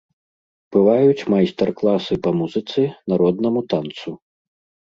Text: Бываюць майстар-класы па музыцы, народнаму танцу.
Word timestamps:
Бываюць 0.75 1.27
майстар-класы 1.33 2.13
па 2.29 2.33
музыцы, 2.39 2.81
народнаму 3.15 3.59
танцу. 3.75 4.09